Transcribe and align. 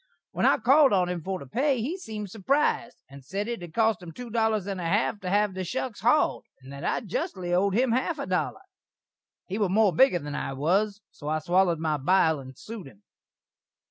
When 0.31 0.47
I 0.47 0.57
called 0.57 0.93
on 0.93 1.09
him 1.09 1.21
for 1.21 1.37
the 1.37 1.45
pay, 1.45 1.79
he 1.79 1.95
seemed 1.95 2.31
surprised, 2.31 2.97
and 3.07 3.23
sed 3.23 3.47
it 3.47 3.61
had 3.61 3.75
cost 3.75 4.01
him 4.01 4.11
two 4.11 4.31
dollars 4.31 4.65
and 4.65 4.81
a 4.81 4.87
half 4.87 5.19
to 5.19 5.29
hav 5.29 5.53
the 5.53 5.63
shuks 5.63 5.99
hauld, 6.01 6.41
and 6.59 6.73
that 6.73 6.83
I 6.83 7.01
justly 7.01 7.53
owd 7.53 7.75
him 7.75 7.93
a 7.93 7.97
half 8.01 8.17
a 8.17 8.25
dollar. 8.25 8.61
He 9.45 9.59
were 9.59 9.69
more 9.69 9.93
bigger 9.95 10.17
than 10.17 10.33
I 10.33 10.53
was, 10.53 11.01
so 11.11 11.27
I 11.27 11.37
swallered 11.37 11.77
my 11.77 11.97
bile 11.97 12.39
and 12.39 12.57
sued 12.57 12.87
him. 12.87 13.03